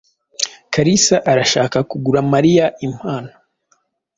Kalisa 0.73 1.17
arashaka 1.31 1.77
kugura 1.89 2.19
Mariya 2.33 2.65
impano. 2.87 3.31